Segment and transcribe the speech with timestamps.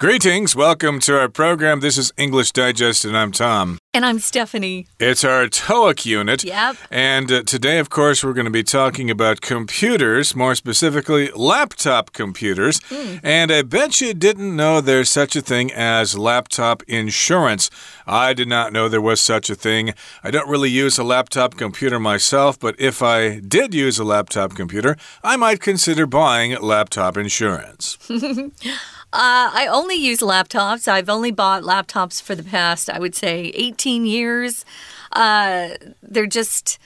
[0.00, 0.54] Greetings.
[0.54, 1.80] Welcome to our program.
[1.80, 3.78] This is English Digest, and I'm Tom.
[3.92, 4.86] And I'm Stephanie.
[5.00, 6.44] It's our TOEIC unit.
[6.44, 6.76] Yep.
[6.88, 12.12] And uh, today, of course, we're going to be talking about computers, more specifically, laptop
[12.12, 12.78] computers.
[12.78, 13.18] Mm.
[13.24, 17.68] And I bet you didn't know there's such a thing as laptop insurance.
[18.06, 19.94] I did not know there was such a thing.
[20.22, 24.54] I don't really use a laptop computer myself, but if I did use a laptop
[24.54, 27.98] computer, I might consider buying laptop insurance.
[29.10, 30.86] Uh, I only use laptops.
[30.86, 34.66] I've only bought laptops for the past, I would say, 18 years.
[35.12, 35.70] Uh,
[36.02, 36.78] they're just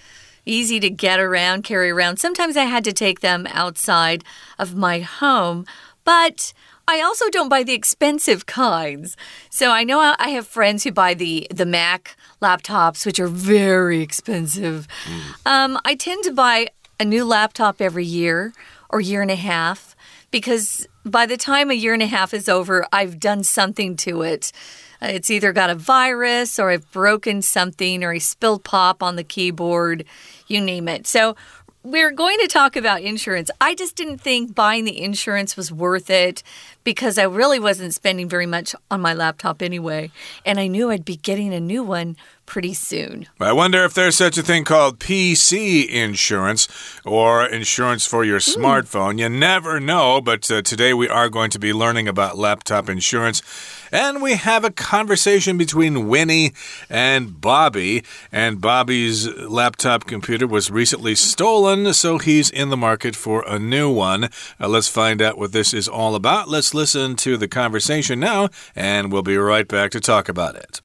[0.46, 2.18] easy to get around, carry around.
[2.18, 4.24] Sometimes I had to take them outside
[4.58, 5.66] of my home,
[6.04, 6.52] but.
[6.88, 9.16] I also don't buy the expensive kinds.
[9.50, 14.00] So I know I have friends who buy the the Mac laptops, which are very
[14.00, 14.88] expensive.
[15.46, 18.52] Um, I tend to buy a new laptop every year
[18.90, 19.94] or year and a half
[20.32, 24.22] because by the time a year and a half is over, I've done something to
[24.22, 24.52] it.
[25.00, 29.16] Uh, It's either got a virus or I've broken something or I spilled pop on
[29.16, 30.04] the keyboard,
[30.46, 31.06] you name it.
[31.06, 31.36] So,
[31.84, 33.50] we're going to talk about insurance.
[33.60, 36.44] I just didn't think buying the insurance was worth it
[36.84, 40.12] because I really wasn't spending very much on my laptop anyway.
[40.46, 42.16] And I knew I'd be getting a new one
[42.52, 43.26] pretty soon.
[43.40, 46.68] I wonder if there's such a thing called PC insurance
[47.02, 49.18] or insurance for your smartphone.
[49.18, 53.40] You never know, but uh, today we are going to be learning about laptop insurance.
[53.90, 56.52] And we have a conversation between Winnie
[56.90, 58.04] and Bobby.
[58.30, 63.90] And Bobby's laptop computer was recently stolen, so he's in the market for a new
[63.90, 64.24] one.
[64.60, 66.50] Uh, let's find out what this is all about.
[66.50, 70.82] Let's listen to the conversation now, and we'll be right back to talk about it.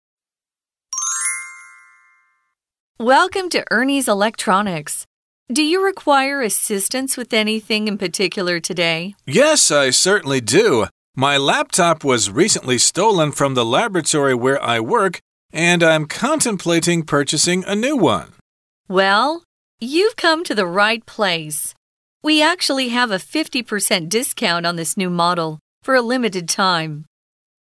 [3.00, 5.06] Welcome to Ernie's Electronics.
[5.54, 9.14] Do you require assistance with anything in particular today?
[9.28, 10.88] Yes, I certainly do.
[11.16, 15.20] My laptop was recently stolen from the laboratory where I work,
[15.54, 18.34] and I'm contemplating purchasing a new one.
[18.90, 19.44] Well,
[19.80, 21.76] you've come to the right place.
[22.24, 27.06] We actually have a 50% discount on this new model for a limited time.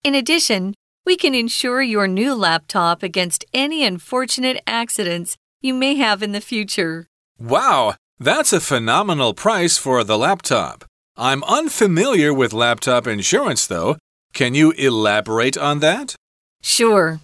[0.02, 0.72] In addition,
[1.08, 6.41] we can insure your new laptop against any unfortunate accidents you may have in the
[6.52, 7.06] future.
[7.41, 10.84] Wow, that's a phenomenal price for the laptop.
[11.16, 13.96] I'm unfamiliar with laptop insurance, though.
[14.34, 16.14] Can you elaborate on that?
[16.60, 17.20] Sure.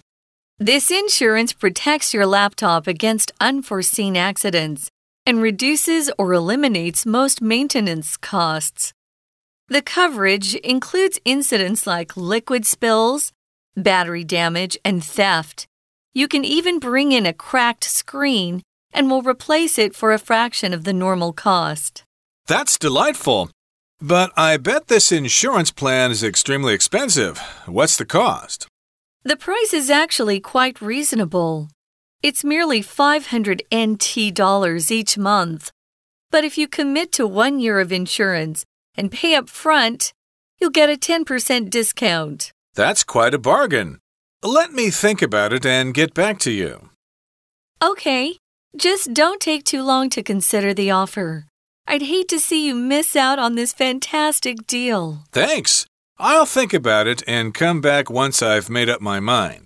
[0.57, 4.89] This insurance protects your laptop against unforeseen accidents
[5.27, 8.93] and reduces or eliminates most maintenance costs.
[9.67, 13.31] The coverage includes incidents like liquid spills,
[13.75, 15.67] battery damage, and theft.
[16.13, 18.63] You can even bring in a cracked screen
[18.93, 22.03] and will replace it for a fraction of the normal cost.
[22.47, 23.49] That's delightful.
[24.01, 27.39] But I bet this insurance plan is extremely expensive.
[27.65, 28.67] What's the cost?
[29.23, 31.69] The price is actually quite reasonable.
[32.21, 35.71] It's merely 500 NT dollars each month.
[36.31, 38.65] But if you commit to one year of insurance
[38.95, 40.13] and pay up front,
[40.59, 42.51] you'll get a 10% discount.
[42.75, 43.99] That's quite a bargain.
[44.43, 46.89] Let me think about it and get back to you.
[47.81, 48.37] Okay,
[48.75, 51.45] just don't take too long to consider the offer.
[51.87, 55.23] I'd hate to see you miss out on this fantastic deal.
[55.31, 55.85] Thanks.
[56.17, 59.64] I'll think about it and come back once I've made up my mind.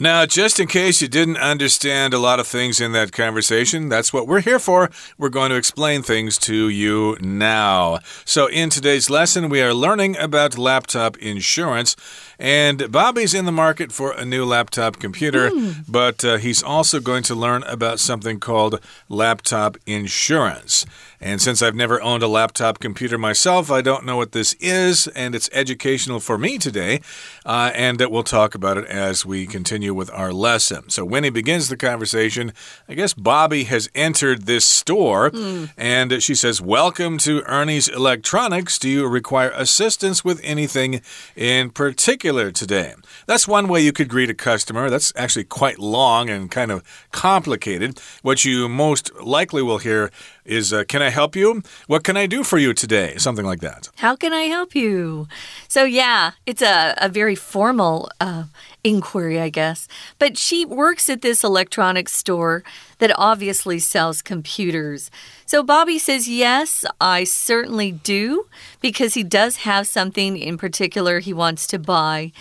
[0.00, 4.12] Now, just in case you didn't understand a lot of things in that conversation, that's
[4.12, 4.90] what we're here for.
[5.18, 8.00] We're going to explain things to you now.
[8.24, 11.94] So, in today's lesson, we are learning about laptop insurance.
[12.40, 15.52] And Bobby's in the market for a new laptop computer,
[15.88, 20.84] but uh, he's also going to learn about something called laptop insurance.
[21.20, 25.06] And since I've never owned a laptop computer myself, I don't know what this is,
[25.08, 27.00] and it's educational for me today.
[27.46, 30.88] Uh, and uh, we'll talk about it as we continue with our lesson.
[30.88, 32.52] So, Winnie begins the conversation,
[32.88, 35.30] I guess Bobby has entered this store,
[35.76, 38.78] and she says, Welcome to Ernie's Electronics.
[38.78, 41.00] Do you require assistance with anything
[41.36, 42.94] in particular today?
[43.26, 44.88] That's one way you could greet a customer.
[44.88, 48.00] That's actually quite long and kind of complicated.
[48.22, 50.10] What you most likely will hear
[50.44, 51.62] is, uh, Can I help you?
[51.86, 53.16] What can I do for you today?
[53.16, 53.88] Something like that.
[53.96, 55.26] How can I help you?
[55.68, 58.44] So, yeah, it's a, a very formal uh,
[58.82, 59.88] inquiry, I guess.
[60.18, 62.62] But she works at this electronics store
[62.98, 65.10] that obviously sells computers.
[65.46, 68.46] So, Bobby says, Yes, I certainly do,
[68.80, 72.32] because he does have something in particular he wants to buy.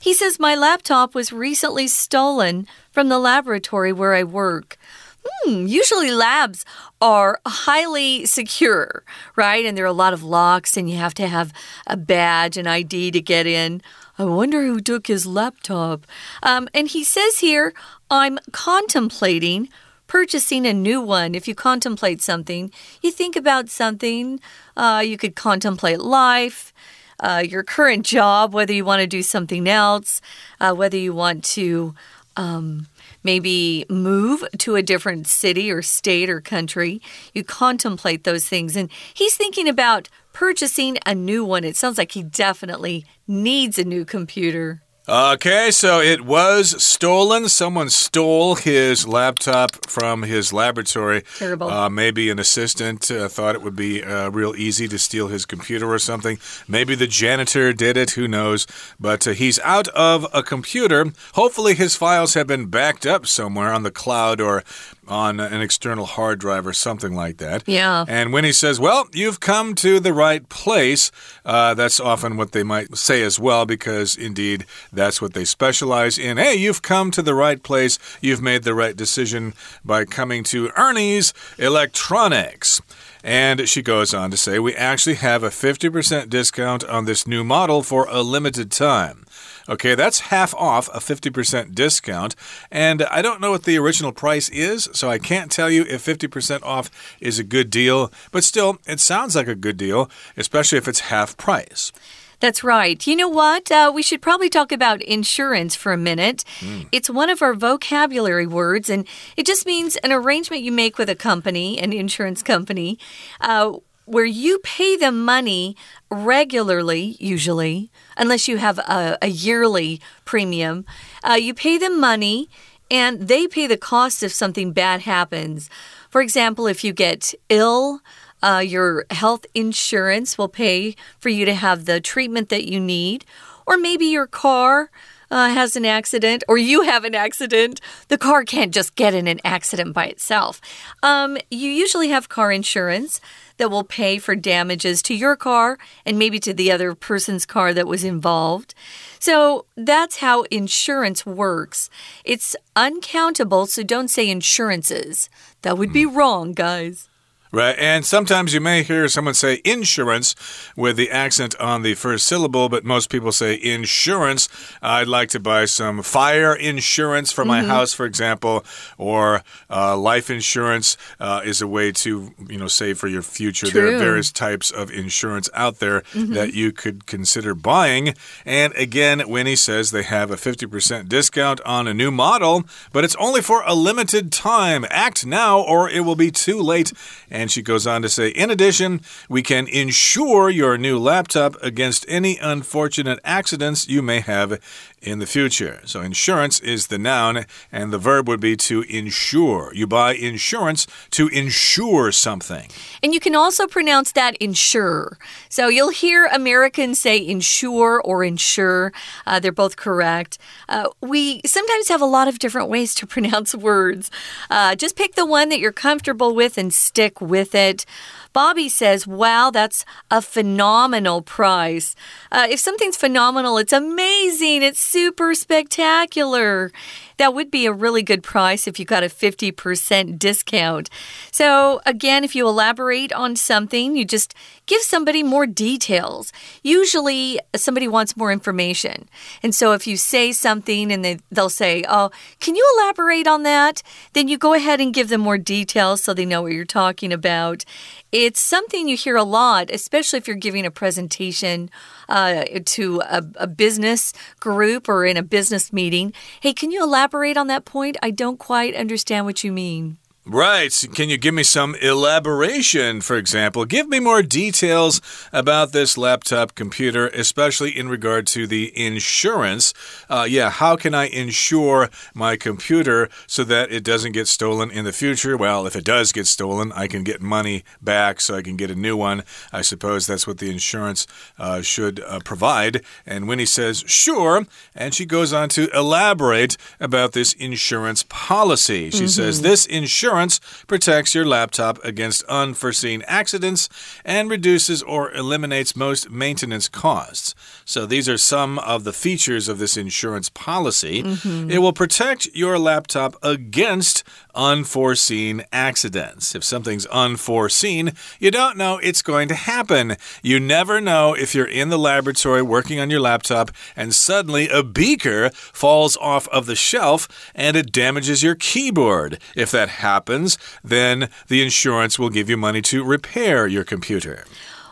[0.00, 4.78] He says, My laptop was recently stolen from the laboratory where I work.
[5.24, 6.64] Hmm, usually labs
[7.00, 9.02] are highly secure,
[9.36, 9.64] right?
[9.64, 11.52] And there are a lot of locks, and you have to have
[11.86, 13.82] a badge and ID to get in.
[14.18, 16.06] I wonder who took his laptop.
[16.42, 17.72] Um, and he says here,
[18.10, 19.68] I'm contemplating
[20.10, 21.36] purchasing a new one.
[21.36, 24.40] If you contemplate something, you think about something,
[24.76, 26.72] uh, you could contemplate life.
[27.20, 30.20] Uh, your current job, whether you want to do something else,
[30.60, 31.94] uh, whether you want to
[32.36, 32.88] um,
[33.22, 37.00] maybe move to a different city or state or country.
[37.34, 38.76] You contemplate those things.
[38.76, 41.64] And he's thinking about purchasing a new one.
[41.64, 44.82] It sounds like he definitely needs a new computer.
[45.10, 47.48] Okay, so it was stolen.
[47.48, 51.24] Someone stole his laptop from his laboratory.
[51.36, 51.68] Terrible.
[51.68, 55.44] Uh, maybe an assistant uh, thought it would be uh, real easy to steal his
[55.46, 56.38] computer or something.
[56.68, 58.12] Maybe the janitor did it.
[58.12, 58.68] Who knows?
[59.00, 61.12] But uh, he's out of a computer.
[61.34, 64.62] Hopefully, his files have been backed up somewhere on the cloud or
[65.10, 67.64] on an external hard drive or something like that.
[67.66, 68.04] Yeah.
[68.08, 71.10] And when he says, Well, you've come to the right place,
[71.44, 76.18] uh, that's often what they might say as well, because indeed that's what they specialize
[76.18, 76.36] in.
[76.36, 77.98] Hey, you've come to the right place.
[78.20, 79.54] You've made the right decision
[79.84, 82.80] by coming to Ernie's Electronics.
[83.22, 87.44] And she goes on to say, We actually have a 50% discount on this new
[87.44, 89.26] model for a limited time.
[89.68, 92.34] Okay, that's half off a 50% discount.
[92.70, 96.04] And I don't know what the original price is, so I can't tell you if
[96.04, 96.90] 50% off
[97.20, 98.10] is a good deal.
[98.32, 101.92] But still, it sounds like a good deal, especially if it's half price.
[102.40, 103.06] That's right.
[103.06, 103.70] You know what?
[103.70, 106.42] Uh, we should probably talk about insurance for a minute.
[106.60, 106.88] Mm.
[106.90, 109.06] It's one of our vocabulary words, and
[109.36, 112.98] it just means an arrangement you make with a company, an insurance company,
[113.42, 113.72] uh,
[114.06, 115.76] where you pay them money
[116.10, 120.86] regularly, usually, unless you have a, a yearly premium.
[121.22, 122.48] Uh, you pay them money,
[122.90, 125.70] and they pay the cost if something bad happens.
[126.08, 128.00] For example, if you get ill,
[128.42, 133.24] uh, your health insurance will pay for you to have the treatment that you need.
[133.66, 134.90] Or maybe your car
[135.30, 137.80] uh, has an accident or you have an accident.
[138.08, 140.60] The car can't just get in an accident by itself.
[141.02, 143.20] Um, you usually have car insurance
[143.58, 147.74] that will pay for damages to your car and maybe to the other person's car
[147.74, 148.74] that was involved.
[149.18, 151.90] So that's how insurance works.
[152.24, 155.28] It's uncountable, so don't say insurances.
[155.62, 157.09] That would be wrong, guys.
[157.52, 157.76] Right.
[157.78, 160.36] And sometimes you may hear someone say insurance
[160.76, 164.48] with the accent on the first syllable, but most people say insurance.
[164.80, 167.70] I'd like to buy some fire insurance for my mm -hmm.
[167.70, 168.64] house, for example,
[168.98, 172.08] or uh, life insurance uh, is a way to,
[172.48, 173.70] you know, save for your future.
[173.70, 173.80] True.
[173.80, 176.34] There are various types of insurance out there mm -hmm.
[176.34, 178.14] that you could consider buying.
[178.46, 182.62] And again, Winnie says they have a 50% discount on a new model,
[182.92, 184.86] but it's only for a limited time.
[184.90, 186.92] Act now or it will be too late.
[187.30, 192.04] And she goes on to say, in addition, we can insure your new laptop against
[192.08, 194.60] any unfortunate accidents you may have
[195.02, 195.80] in the future.
[195.84, 199.72] So insurance is the noun, and the verb would be to insure.
[199.74, 202.70] You buy insurance to insure something.
[203.02, 205.18] And you can also pronounce that insure.
[205.48, 208.92] So you'll hear Americans say insure or insure.
[209.26, 210.38] Uh, they're both correct.
[210.68, 214.10] Uh, we sometimes have a lot of different ways to pronounce words.
[214.50, 217.86] Uh, just pick the one that you're comfortable with and stick with it.
[218.32, 221.96] Bobby says, Wow, that's a phenomenal price.
[222.30, 226.70] Uh, if something's phenomenal, it's amazing, it's super spectacular.
[227.16, 230.88] That would be a really good price if you got a 50% discount.
[231.30, 236.32] So, again, if you elaborate on something, you just give somebody more details.
[236.62, 239.06] Usually, somebody wants more information.
[239.42, 243.42] And so, if you say something and they, they'll say, Oh, can you elaborate on
[243.42, 243.82] that?
[244.14, 247.12] Then you go ahead and give them more details so they know what you're talking
[247.12, 247.66] about.
[248.12, 251.70] It's something you hear a lot, especially if you're giving a presentation
[252.08, 256.12] uh, to a, a business group or in a business meeting.
[256.40, 257.96] Hey, can you elaborate on that point?
[258.02, 259.98] I don't quite understand what you mean.
[260.26, 260.86] Right.
[260.94, 263.64] Can you give me some elaboration, for example?
[263.64, 265.00] Give me more details
[265.32, 269.72] about this laptop computer, especially in regard to the insurance.
[270.10, 274.84] Uh, yeah, how can I insure my computer so that it doesn't get stolen in
[274.84, 275.38] the future?
[275.38, 278.70] Well, if it does get stolen, I can get money back so I can get
[278.70, 279.24] a new one.
[279.54, 281.06] I suppose that's what the insurance
[281.38, 282.84] uh, should uh, provide.
[283.06, 284.46] And Winnie says, sure.
[284.74, 288.90] And she goes on to elaborate about this insurance policy.
[288.90, 289.08] She mm -hmm.
[289.08, 293.68] says, this insurance insurance protects your laptop against unforeseen accidents
[294.04, 297.32] and reduces or eliminates most maintenance costs.
[297.70, 301.02] So, these are some of the features of this insurance policy.
[301.02, 301.50] Mm -hmm.
[301.52, 304.02] It will protect your laptop against
[304.34, 306.34] unforeseen accidents.
[306.34, 309.96] If something's unforeseen, you don't know it's going to happen.
[310.22, 314.62] You never know if you're in the laboratory working on your laptop and suddenly a
[314.62, 319.18] beaker falls off of the shelf and it damages your keyboard.
[319.34, 324.24] If that happens, then the insurance will give you money to repair your computer.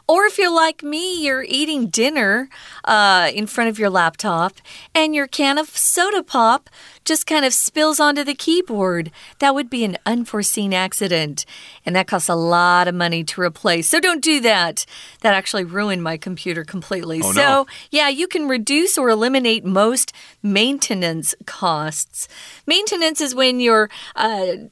[0.09, 2.49] Or if you're like me, you're eating dinner
[2.85, 4.55] uh, in front of your laptop
[4.95, 6.71] and your can of soda pop
[7.05, 9.11] just kind of spills onto the keyboard.
[9.39, 11.45] That would be an unforeseen accident.
[11.85, 13.87] And that costs a lot of money to replace.
[13.87, 14.87] So don't do that.
[15.21, 17.21] That actually ruined my computer completely.
[17.23, 17.67] Oh, so, no.
[17.91, 22.29] yeah, you can reduce or eliminate most maintenance costs.
[22.67, 23.91] Maintenance is when you're.
[24.17, 24.69] Uh,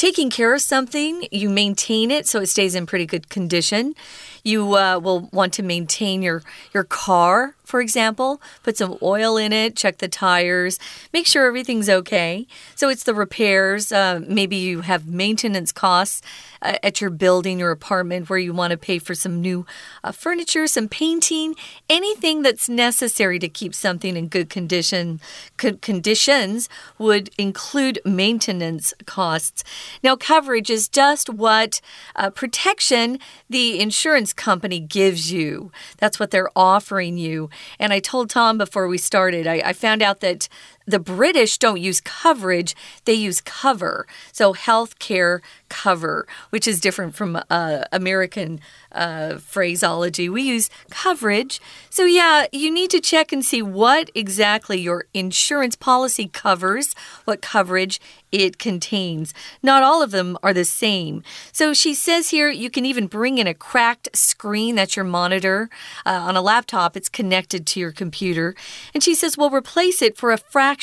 [0.00, 3.94] taking care of something, you maintain it so it stays in pretty good condition.
[4.42, 6.42] You uh, will want to maintain your,
[6.72, 10.78] your car, for example, put some oil in it, check the tires,
[11.12, 12.46] make sure everything's okay.
[12.74, 13.92] So it's the repairs.
[13.92, 16.20] Uh, maybe you have maintenance costs
[16.62, 19.64] uh, at your building, your apartment, where you want to pay for some new
[20.02, 21.54] uh, furniture, some painting,
[21.88, 25.20] anything that's necessary to keep something in good condition.
[25.56, 29.62] conditions would include maintenance costs.
[30.02, 31.80] Now, coverage is just what
[32.16, 35.70] uh, protection the insurance company gives you.
[35.98, 37.48] That's what they're offering you.
[37.78, 40.48] And I told Tom before we started, I, I found out that
[40.90, 44.06] the British don't use coverage, they use cover.
[44.32, 48.60] So, health care cover, which is different from uh, American
[48.92, 50.28] uh, phraseology.
[50.28, 51.60] We use coverage.
[51.88, 56.94] So, yeah, you need to check and see what exactly your insurance policy covers,
[57.24, 58.00] what coverage
[58.32, 59.32] it contains.
[59.62, 61.22] Not all of them are the same.
[61.52, 65.70] So, she says here you can even bring in a cracked screen that's your monitor.
[66.04, 68.54] Uh, on a laptop, it's connected to your computer.
[68.92, 70.79] And she says, we'll replace it for a fraction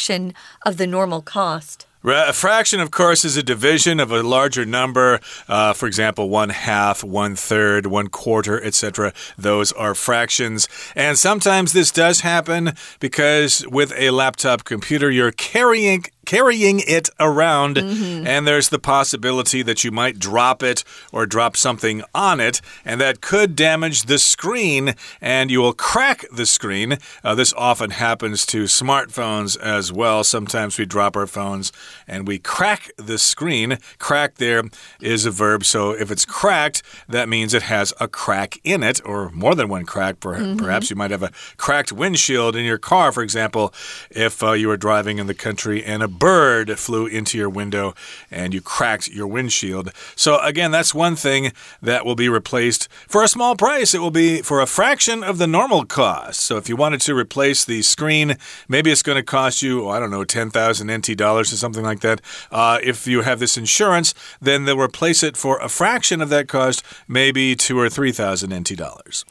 [0.66, 1.86] of the normal cost.
[2.04, 5.20] A fraction, of course, is a division of a larger number.
[5.48, 9.14] Uh, for example, one half, one third, one quarter, etc.
[9.38, 10.70] Those are fractions.
[10.96, 17.78] And sometimes this does happen because with a laptop computer, you're carrying carrying it around,
[17.78, 18.28] mm -hmm.
[18.28, 23.02] and there's the possibility that you might drop it or drop something on it, and
[23.02, 26.98] that could damage the screen, and you will crack the screen.
[27.24, 30.24] Uh, this often happens to smartphones as well.
[30.24, 31.72] Sometimes we drop our phones
[32.08, 33.78] and we crack the screen.
[33.98, 34.64] Crack there
[35.00, 39.02] is a verb, so if it's cracked, that means it has a crack in it,
[39.06, 40.16] or more than one crack.
[40.20, 40.58] Mm -hmm.
[40.58, 43.66] Perhaps you might have a cracked windshield in your car, for example,
[44.10, 47.94] if uh, you were driving in the country and a bird flew into your window
[48.32, 49.92] and you cracked your windshield.
[50.16, 53.94] So, again, that's one thing that will be replaced for a small price.
[53.94, 56.40] It will be for a fraction of the normal cost.
[56.42, 59.90] So, if you wanted to replace the screen, maybe it's going to cost you, oh,
[59.90, 62.22] I don't know, 10,000 NT dollars or something like that.
[62.52, 66.48] Uh, if you have this insurance, then they'll replace it for a fraction of that
[66.48, 69.26] cost, maybe two or 3,000 NT dollars.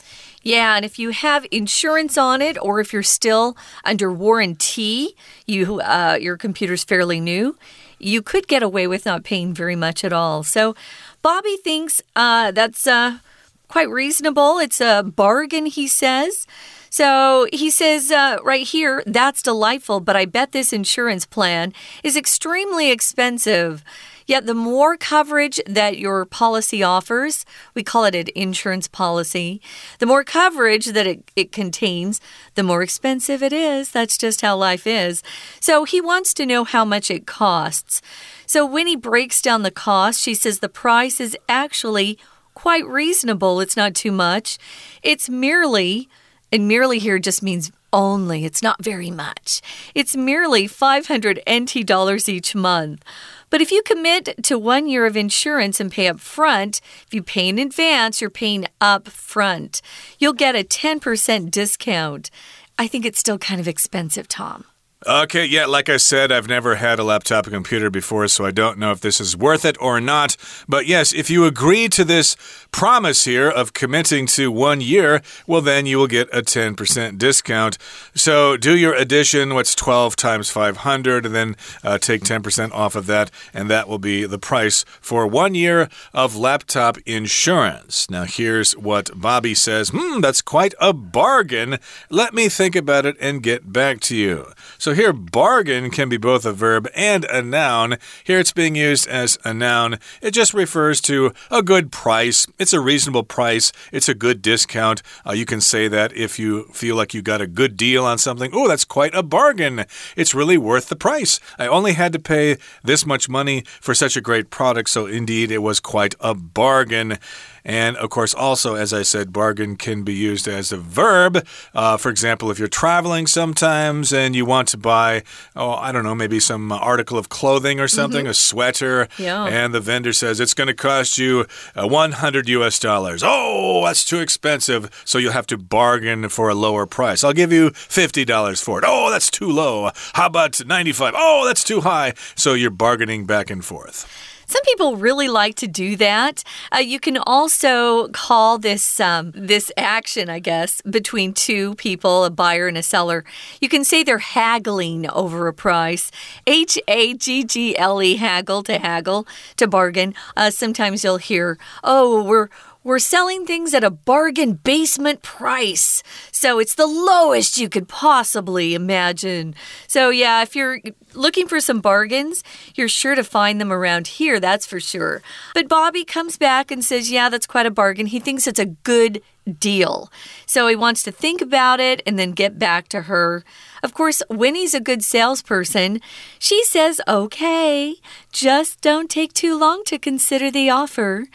[0.47, 5.81] Yeah, and if you have insurance on it, or if you're still under warranty, you
[5.81, 7.57] uh, your computer's fairly new,
[7.99, 10.45] you could get away with not paying very much at all.
[10.45, 10.77] So,
[11.21, 13.19] Bobby thinks uh, that's uh,
[13.67, 14.59] quite reasonable.
[14.59, 16.47] It's a bargain, he says.
[16.91, 21.73] So he says uh, right here, that's delightful, but I bet this insurance plan
[22.05, 23.83] is extremely expensive.
[24.27, 29.61] Yet the more coverage that your policy offers, we call it an insurance policy,
[29.99, 32.21] the more coverage that it, it contains,
[32.55, 33.91] the more expensive it is.
[33.91, 35.23] That's just how life is.
[35.61, 38.03] So he wants to know how much it costs.
[38.47, 42.19] So Winnie breaks down the cost, she says the price is actually
[42.55, 43.61] quite reasonable.
[43.61, 44.59] It's not too much.
[45.03, 46.09] It's merely,
[46.51, 48.45] and merely here just means only.
[48.45, 49.61] It's not very much.
[49.95, 53.03] It's merely 500 NT dollars each month.
[53.51, 57.23] But if you commit to one year of insurance and pay up front, if you
[57.23, 59.83] pay in advance, you're paying up front.
[60.19, 62.31] You'll get a 10% discount.
[62.79, 64.65] I think it's still kind of expensive, Tom.
[65.05, 68.79] Okay, yeah, like I said, I've never had a laptop computer before, so I don't
[68.79, 70.39] know if this is worth it or not.
[70.67, 72.35] But yes, if you agree to this
[72.73, 77.77] promise here of committing to one year, well, then you will get a 10% discount.
[78.15, 83.05] So do your addition, what's 12 times 500, and then uh, take 10% off of
[83.07, 88.09] that, and that will be the price for one year of laptop insurance.
[88.09, 91.79] Now, here's what Bobby says Hmm, that's quite a bargain.
[92.09, 94.47] Let me think about it and get back to you.
[94.79, 97.99] So here, bargain can be both a verb and a noun.
[98.25, 99.99] Here it's being used as a noun.
[100.21, 102.47] It just refers to a good price.
[102.59, 103.73] It's a reasonable price.
[103.93, 105.03] It's a good discount.
[105.27, 108.19] Uh, you can say that if you feel like you got a good deal on
[108.19, 108.51] something.
[108.55, 109.85] Oh, that's quite a bargain.
[110.17, 111.41] It's really worth the price.
[111.59, 115.51] I only had to pay this much money for such a great product, so indeed
[115.51, 117.19] it was quite a bargain.
[117.67, 121.45] And of course, also, as I said, bargain can be used as a verb.
[121.75, 125.25] Uh, for example, if you're traveling sometimes and you want to buy,
[125.57, 128.31] oh, I don't know, maybe some article of clothing or something, mm -hmm.
[128.31, 129.43] a sweater, yeah.
[129.43, 133.23] and the vendor says it's going to cost you uh, 100 US dollars.
[133.25, 134.89] Oh, that's too expensive.
[135.05, 137.27] So you'll have to bargain for a lower price.
[137.27, 138.85] I'll give you $50 for it.
[138.87, 139.91] Oh, that's too low.
[140.13, 141.13] How about 95?
[141.17, 142.13] Oh, that's too high.
[142.37, 144.07] So you're bargaining back and forth.
[144.47, 146.45] Some people really like to do that.
[146.73, 152.31] Uh, you can also call this um, this action, I guess, between two people, a
[152.31, 153.25] buyer and a seller.
[153.61, 156.11] You can say they're haggling over a price.
[156.47, 159.27] H A G G L E, haggle to haggle
[159.57, 160.15] to bargain.
[160.37, 162.49] Uh, sometimes you'll hear, "Oh, we're."
[162.87, 166.05] We're selling things at a bargain basement price.
[166.31, 169.57] So it's the lowest you could possibly imagine.
[169.89, 170.79] So, yeah, if you're
[171.13, 172.45] looking for some bargains,
[172.77, 175.21] you're sure to find them around here, that's for sure.
[175.53, 178.07] But Bobby comes back and says, Yeah, that's quite a bargain.
[178.07, 179.21] He thinks it's a good
[179.59, 180.11] deal.
[180.47, 183.43] So he wants to think about it and then get back to her.
[183.87, 186.01] Of course, Winnie's a good salesperson.
[186.41, 187.95] She says, okay,
[188.33, 191.27] just don't take too long to consider the offer.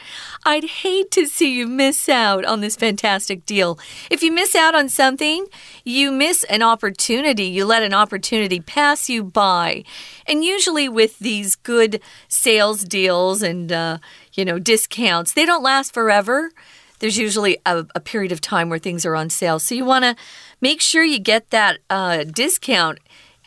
[0.43, 3.79] I'd hate to see you miss out on this fantastic deal.
[4.09, 5.45] If you miss out on something,
[5.85, 7.45] you miss an opportunity.
[7.45, 9.85] You let an opportunity pass you by.
[10.27, 13.99] And usually, with these good sales deals and, uh,
[14.33, 16.51] you know, discounts, they don't last forever
[17.01, 19.59] there's usually a, a period of time where things are on sale.
[19.59, 20.15] So you want to
[20.61, 22.99] make sure you get that uh, discount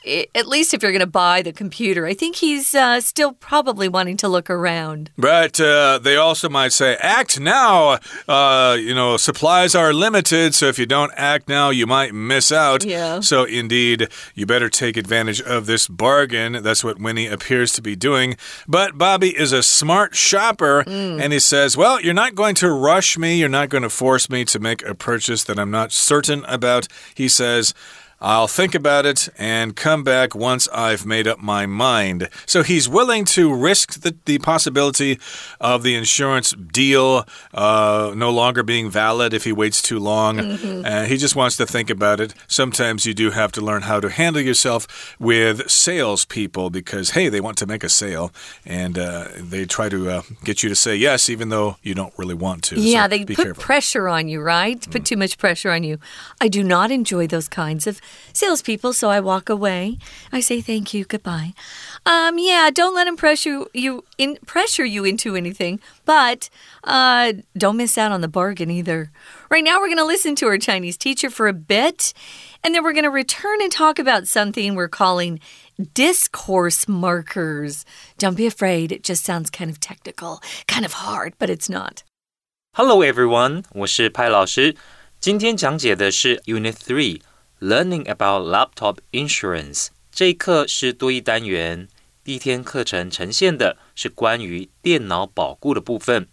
[0.05, 2.07] at least if you're going to buy the computer.
[2.07, 5.11] I think he's uh, still probably wanting to look around.
[5.17, 7.99] But uh, they also might say, act now.
[8.29, 12.53] Uh, you know, supplies are limited, so if you don't act now, you might miss
[12.53, 12.85] out.
[12.85, 13.21] Yeah.
[13.21, 16.63] So, indeed, you better take advantage of this bargain.
[16.63, 18.37] That's what Winnie appears to be doing.
[18.69, 21.21] But Bobby is a smart shopper, mm.
[21.21, 23.37] and he says, Well, you're not going to rush me.
[23.37, 26.89] You're not going to force me to make a purchase that I'm not certain about.
[27.15, 27.75] He says,
[28.25, 32.31] I'll think about it and come back once I've made up my mind.
[32.47, 35.19] So he's willing to risk the, the possibility
[35.61, 40.39] of the insurance deal uh, no longer being valid if he waits too long.
[40.39, 40.85] Mm -hmm.
[40.87, 42.35] uh, he just wants to think about it.
[42.47, 44.87] Sometimes you do have to learn how to handle yourself
[45.19, 48.31] with salespeople because, hey, they want to make a sale
[48.65, 52.15] and uh, they try to uh, get you to say yes, even though you don't
[52.17, 52.77] really want to.
[52.77, 53.65] Yeah, so they put careful.
[53.65, 54.81] pressure on you, right?
[54.81, 54.93] Mm.
[54.93, 55.99] Put too much pressure on you.
[56.45, 58.01] I do not enjoy those kinds of
[58.34, 59.98] salespeople, so I walk away.
[60.32, 61.54] I say thank you, goodbye.
[62.06, 66.50] Um, yeah, don't let them pressure you in pressure you into anything, but
[66.84, 69.12] uh, don't miss out on the bargain either.
[69.50, 72.14] Right now, we're going to listen to our Chinese teacher for a bit,
[72.64, 75.40] and then we're going to return and talk about something we're calling
[75.94, 77.86] discourse markers.
[78.18, 82.04] Don't be afraid; it just sounds kind of technical, kind of hard, but it's not.
[82.74, 83.64] Hello, everyone.
[83.72, 84.76] 我是派老师。
[85.20, 87.20] 今天讲解的是 Unit Three。
[87.61, 91.89] Learning about laptop insurance 这一课是多一单元。
[92.25, 96.27] 第一天课程呈现的是关于电脑保固的部分。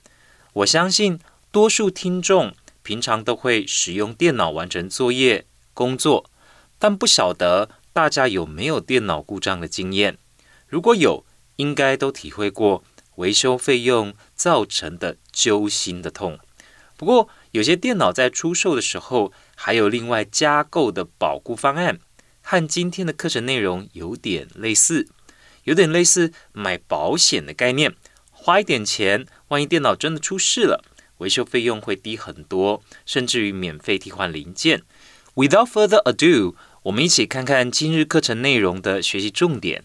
[0.54, 1.20] 我相信
[1.52, 6.30] 多数听众平常都会使用电脑完成作业、工作，
[6.80, 10.18] 但不晓得大家有没有电脑故障的经验？
[10.68, 11.24] 如果有，
[11.58, 12.84] 应该都体会过
[13.18, 16.40] 维修费用造成的揪心的痛。
[16.98, 22.00] 不过，有些电脑在出售的时候，还有另外加购的保固方案，
[22.42, 25.10] 和今天的课程内容有点类似，
[25.66, 27.94] 有点类似买保险的概念。
[28.32, 30.84] 花一点钱，万一电脑真的出事了，
[31.18, 34.84] 维修费用会低很多，甚至于免费替换零件。
[35.36, 39.84] Without further ado，我们一起看看今日课程内容的学习重点。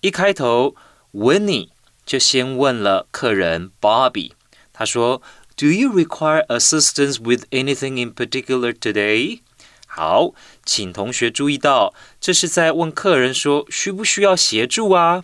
[0.00, 0.76] 一开头
[1.12, 1.70] ，Winnie
[2.06, 4.30] 就先问了客人 Bobby，
[4.72, 5.20] 他说。
[5.59, 9.39] Do you require assistance with anything in particular today？
[9.87, 10.33] 好，
[10.65, 15.23] 请同学注意到，这是在问客人说需不需要协助啊？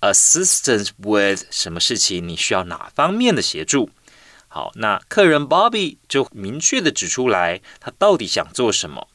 [0.00, 2.26] Assistance with 什么事情？
[2.26, 3.90] 你需要哪方面的协助？
[4.48, 9.06] 好，那客人 Bobby 就明确的指出来，他到底想做什么？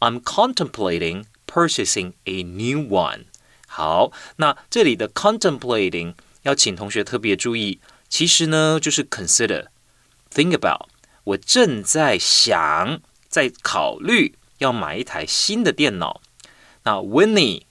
[0.00, 3.24] I'm contemplating purchasing a new one。
[3.66, 9.66] 好，那这里的 contemplating 要请同学特别注意，其实呢就是 consider。
[10.33, 10.87] Think about，
[11.25, 16.21] 我正在想，在考虑要买一台新的电脑。
[16.83, 17.63] 那 Winnie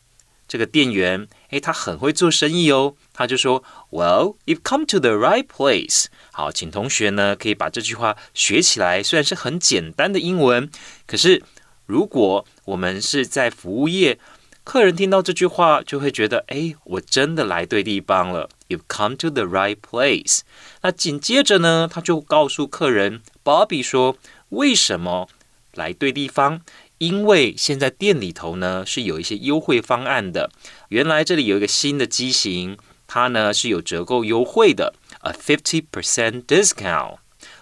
[0.46, 2.94] 这个店员，诶，他很会做生意哦。
[3.12, 9.03] 他就说：“Well, you've come to the right place。”好，请同学呢可以把这句话学起来。
[9.03, 10.70] 虽然是很简单的英文，
[11.07, 11.42] 可是
[11.87, 14.18] 如果我们是在服务业，
[14.64, 18.48] 客人听到这句话就会觉得：“诶，我真的来对地方了。
[18.68, 20.40] ”You've come to the right place。
[20.83, 24.16] 那紧接着呢，他就告诉客人 Bobby 说
[24.51, 25.29] ：“为什么
[25.75, 26.61] 来对地方？”
[26.98, 30.53] 因为现在店里头呢是有一些优惠方案的，
[30.90, 37.16] 原来这里有一个新的机型，它呢是有折扣优惠的，a fifty percent discount。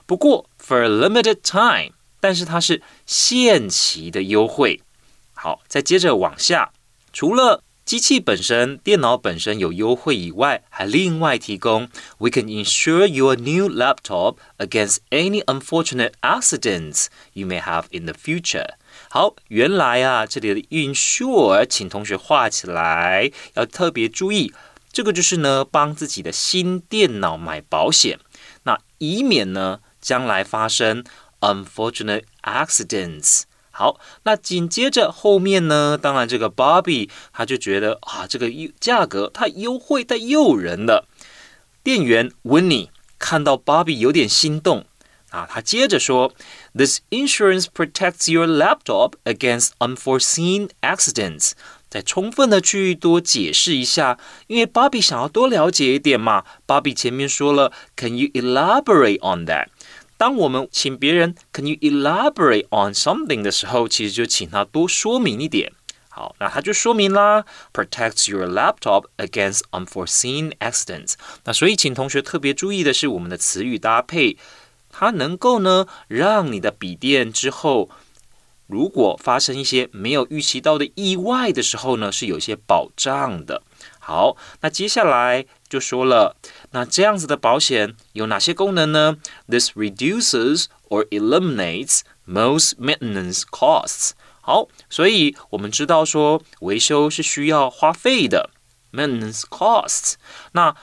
[0.04, 4.82] 不过 for a limited time，但是它是限期的优惠。
[5.32, 6.70] 好，再接着往下，
[7.12, 18.74] 除了机器本身、电脑本身有优惠以外，还另外提供，we can insure your new laptop against any unfortunate accidents you may have in the future。
[19.08, 24.52] 好，原来啊，这里的 insure，请同学画起来，要特别注意，
[24.92, 28.20] 这个就是呢，帮自己的新电脑买保险，
[28.62, 31.02] 那以免呢，将来发生
[31.40, 33.42] unfortunate accidents。
[33.80, 41.08] 好，那紧接着后面呢，当然这个 Bobby 他就觉得啊，这个价格太优惠太诱人了。
[41.82, 44.84] 店员 Winnie 看到 Bobby 有点心动。
[45.30, 46.34] 啊，他接着说
[46.74, 51.52] ，This insurance protects your laptop against unforeseen accidents。
[51.88, 56.44] 再充分的去多解释一下，因为芭比想要多了解一点嘛。
[56.66, 59.68] 芭比前面说了，Can you elaborate on that？
[60.20, 65.72] 当我们请别人 Can you elaborate on something 的时候，其实就请他多说明一点。
[66.10, 71.14] 好，那他就说明啦，protects your laptop against unforeseen accidents。
[71.44, 74.36] 那所以请同学特别注意的是我们的词语搭配。
[74.90, 77.88] 它能够呢，让你的笔电之后，
[78.66, 83.62] 如果发生一些没有预期到的意外的时候呢，是有些保障的。
[84.10, 86.34] 好，那接下来就说了，
[86.72, 89.18] 那这样子的保险有哪些功能呢
[89.48, 94.10] ？This reduces or eliminates most maintenance costs。
[94.40, 98.50] 好，所以我们知道说维修是需要花费的
[98.92, 100.14] ，maintenance costs，
[100.54, 100.74] 那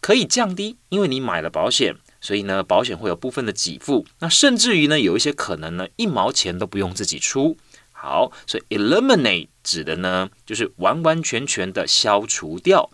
[0.00, 1.94] 可以降低，因为你买了保险。
[2.18, 7.56] 所以呢，保险会有部分的给付，那甚至于呢，有一些可能呢，一毛钱都不用自己出。
[7.98, 12.90] 好，所以 eliminate 指的呢，就是完完全全的消除掉。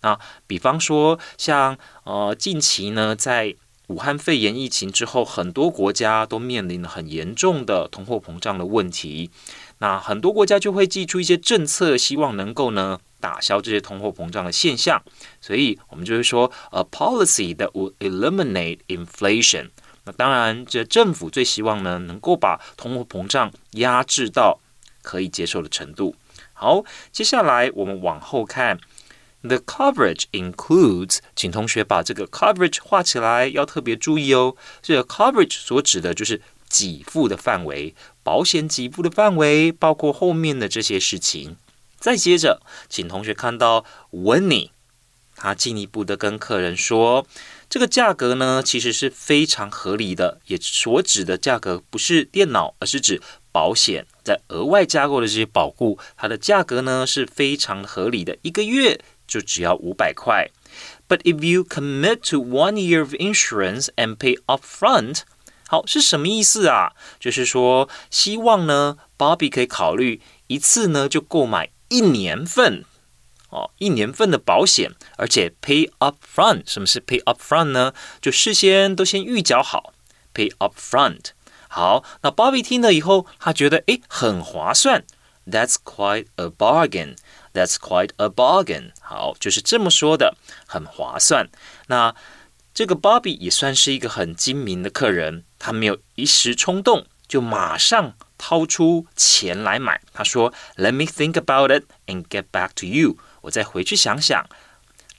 [0.00, 3.54] 那比方说，像呃，近期呢，在
[3.88, 9.30] 武汉肺炎疫情之后，很多国家都面临了很严重的通货膨胀的问题。
[9.78, 12.98] 那很多国家就会寄出一些政策，希望能够呢。
[13.18, 15.02] 打消这些通货膨胀的现象，
[15.40, 19.70] 所以我们就会说，a policy that would eliminate inflation。
[20.06, 24.60] 那当然，这政府最希望呢，能够把通货膨胀压制到
[25.02, 26.14] 可以接受的程度。
[26.52, 28.78] 好，接下来我们往后看
[29.42, 34.56] ，the coverage includes，请同学把这个 coverage 画起来，要特别注意哦。
[34.80, 36.40] 这个 coverage 所指的就是
[36.70, 41.56] 给付的范围，保险给付的范围，包括后面的这些事情。
[41.98, 44.70] 再接着，请同学看到 Winnie，
[45.34, 47.26] 他进一步的跟客人说，
[47.68, 53.20] 这个价格呢其实是非常合理的，也所指的价格不是电脑，而是指
[53.52, 60.50] 保险在额外加购的这些保固，它的价格呢是非常合理的，一个月就只要五百块。
[61.08, 65.22] But if you commit to one year of insurance and pay upfront，
[65.68, 66.92] 好是什么意思啊？
[67.18, 71.70] 就是说希望呢，Bobby 可以考虑一次呢就购买。
[71.88, 72.84] 一年份
[73.55, 76.63] 哦，一年份的保险，而且 pay up front。
[76.65, 77.93] 什么是 pay up front 呢？
[78.21, 79.93] 就事先都先预缴好，
[80.33, 81.31] pay up front。
[81.67, 85.03] 好，那 Bobby 听了以后，他觉得诶很划算，
[85.45, 88.91] That's quite a bargain。That's quite a bargain。
[89.01, 91.49] 好，就是这么说的，很划算。
[91.87, 92.15] 那
[92.73, 98.13] 这个 Bobby 也算是一个很精明的客人，他没有一时冲动，就马上。
[98.43, 104.46] 掏出钱来买，他说：“Let me think about it and get back to you。” 我再回去想想。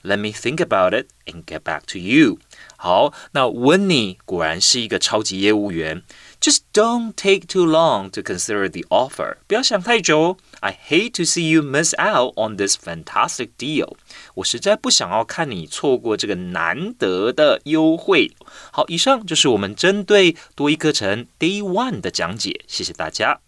[0.03, 2.37] Let me think about it and get back to you。
[2.77, 6.03] 好，那温妮果然是一个超级业务员。
[6.39, 9.37] Just don't take too long to consider the offer。
[9.47, 10.37] 不要想太久。
[10.61, 13.95] I hate to see you miss out on this fantastic deal。
[14.35, 18.31] 我实在不想要看你错过这个难得的优惠。
[18.71, 22.61] 好，以上就是我们针对多益课程 Day One 的讲解。
[22.67, 23.41] 谢谢大家。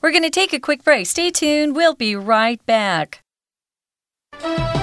[0.00, 1.04] We're going to take a quick break.
[1.04, 1.74] Stay tuned.
[1.74, 3.20] We'll be right back.
[4.32, 4.79] Música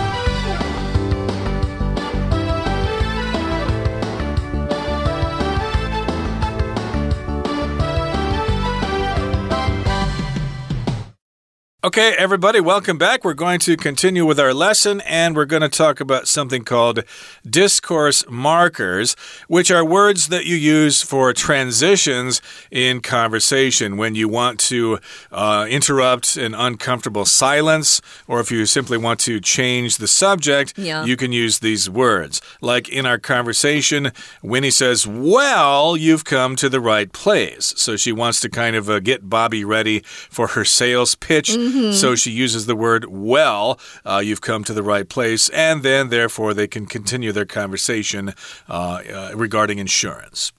[11.87, 13.23] Okay, everybody, welcome back.
[13.23, 17.05] We're going to continue with our lesson and we're going to talk about something called
[17.49, 19.15] discourse markers,
[19.47, 24.99] which are words that you use for transitions in conversation when you want to
[25.31, 31.05] uh, interrupt an uncomfortable silence or if you simply want to change the subject, Yeah.
[31.05, 32.41] you can use these words.
[32.59, 34.11] Like in our conversation,
[34.43, 37.73] Winnie says, Well, you've come to the right place.
[37.77, 41.55] So she wants to kind of uh, get Bobby ready for her sales pitch.
[41.93, 43.79] So she uses the word well.
[44.05, 45.49] Uh, you've come to the right place.
[45.49, 48.33] And then, therefore, they can continue their conversation
[48.69, 50.51] uh, uh, regarding insurance.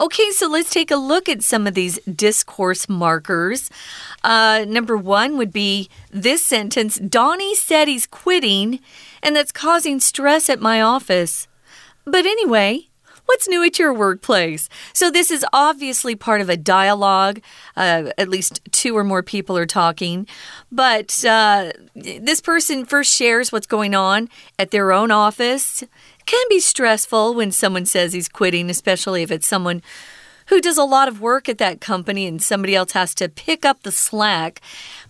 [0.00, 3.70] Okay, so let's take a look at some of these discourse markers.
[4.22, 8.80] Uh, number one would be this sentence Donnie said he's quitting,
[9.22, 11.48] and that's causing stress at my office.
[12.04, 12.88] But anyway,
[13.26, 14.68] What's new at your workplace?
[14.92, 17.40] So, this is obviously part of a dialogue.
[17.76, 20.26] Uh, at least two or more people are talking.
[20.70, 25.82] But uh, this person first shares what's going on at their own office.
[25.82, 25.90] It
[26.26, 29.82] can be stressful when someone says he's quitting, especially if it's someone
[30.46, 33.64] who does a lot of work at that company and somebody else has to pick
[33.64, 34.60] up the slack.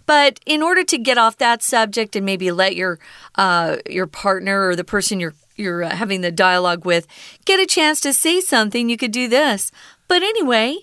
[0.06, 2.98] But in order to get off that subject and maybe let your
[3.34, 7.06] uh, your partner or the person you're you're uh, having the dialogue with
[7.44, 9.70] get a chance to say something, you could do this.
[10.08, 10.78] But anyway,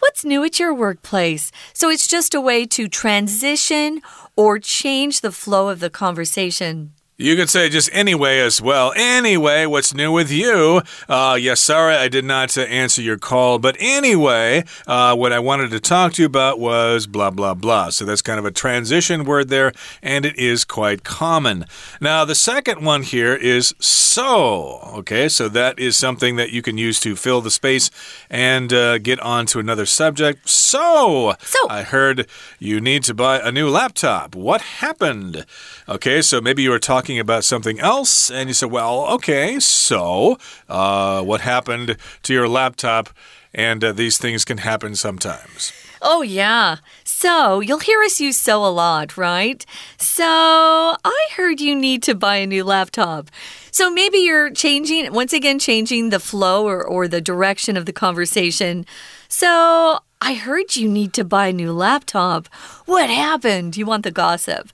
[0.00, 1.52] what's new at your workplace?
[1.72, 4.02] So it's just a way to transition
[4.36, 6.92] or change the flow of the conversation.
[7.18, 8.92] You could say just anyway as well.
[8.94, 10.82] Anyway, what's new with you?
[11.08, 15.38] Uh, yes, sorry I did not uh, answer your call, but anyway, uh, what I
[15.38, 17.88] wanted to talk to you about was blah, blah, blah.
[17.88, 21.64] So that's kind of a transition word there, and it is quite common.
[22.02, 24.80] Now, the second one here is so.
[24.98, 27.90] Okay, so that is something that you can use to fill the space
[28.28, 30.50] and uh, get on to another subject.
[30.50, 31.66] So, So.
[31.70, 32.26] I heard
[32.58, 34.34] you need to buy a new laptop.
[34.34, 35.46] What happened?
[35.88, 40.38] Okay, so maybe you were talking about something else, and you said, Well, okay, so
[40.68, 43.10] uh, what happened to your laptop?
[43.54, 45.72] And uh, these things can happen sometimes.
[46.02, 46.76] Oh, yeah.
[47.04, 49.64] So, you'll hear us use so a lot, right?
[49.96, 53.30] So, I heard you need to buy a new laptop.
[53.70, 57.94] So, maybe you're changing, once again, changing the flow or, or the direction of the
[57.94, 58.84] conversation.
[59.28, 62.48] So, I heard you need to buy a new laptop.
[62.84, 63.76] What happened?
[63.76, 64.70] You want the gossip.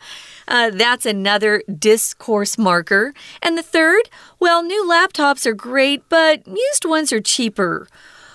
[0.49, 3.15] Uh, that's another discourse marker.
[3.41, 7.89] And the third, well, new laptops are great, but used ones are cheaper.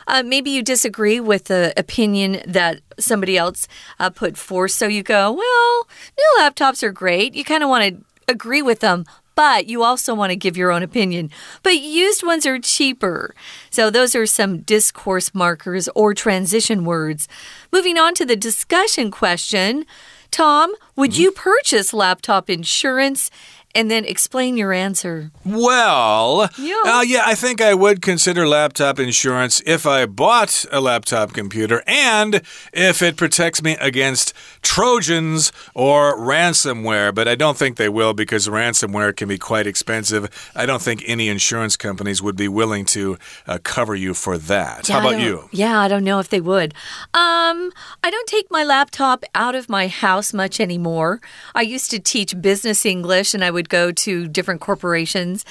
[0.07, 3.67] Uh, maybe you disagree with the opinion that somebody else
[3.99, 4.71] uh, put forth.
[4.71, 7.35] So you go, well, new laptops are great.
[7.35, 9.05] You kind of want to agree with them.
[9.35, 11.29] But you also want to give your own opinion.
[11.61, 13.35] But used ones are cheaper.
[13.69, 17.27] So, those are some discourse markers or transition words.
[17.71, 19.85] Moving on to the discussion question
[20.31, 21.21] Tom, would mm-hmm.
[21.21, 23.29] you purchase laptop insurance?
[23.77, 25.29] And then explain your answer.
[25.45, 26.81] Well, Yeah.
[26.85, 31.83] uh, yeah, I think I would consider laptop insurance if I bought a laptop computer
[31.85, 32.41] and
[32.73, 37.13] if it protects me against Trojans or ransomware.
[37.13, 40.23] But I don't think they will because ransomware can be quite expensive.
[40.55, 44.87] I don't think any insurance companies would be willing to uh, cover you for that.
[44.87, 45.49] How Yeah, I about you?
[45.51, 46.73] Yeah, I don't know if they would.
[47.13, 47.71] Um,
[48.03, 51.21] I don't take my laptop out of my house much anymore.
[51.53, 55.45] I used to teach business English and I would go to different corporations.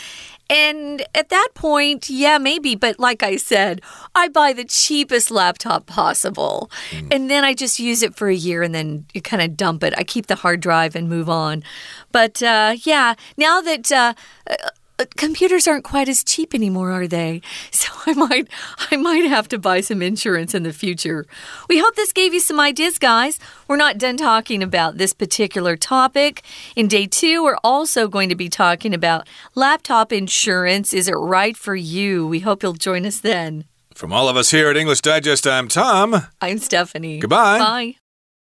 [0.49, 2.77] And at that point, yeah, maybe.
[2.77, 3.81] But like I said,
[4.15, 6.71] I buy the cheapest laptop possible.
[7.11, 9.83] And then I just use it for a year and then you kind of dump
[9.83, 9.93] it.
[9.97, 11.65] I keep the hard drive and move on.
[12.13, 13.91] But uh, yeah, now that.
[13.91, 14.15] Uh,
[14.49, 14.55] uh,
[14.99, 17.43] Uh, computers aren't quite as cheap anymore, are they?
[17.73, 18.49] So I might
[18.91, 21.27] I might have to buy some insurance in the future.
[21.69, 23.39] We hope this gave you some ideas, guys.
[23.69, 26.43] We're not done talking about this particular topic.
[26.77, 30.95] In day 2, we're also going to be talking about laptop insurance.
[30.95, 32.27] Is it right for you?
[32.27, 33.65] We hope you'll join us then.
[33.95, 36.29] From all of us here at English Digest, I'm Tom.
[36.41, 37.19] I'm Stephanie.
[37.19, 37.59] Goodbye.
[37.59, 37.97] Bye.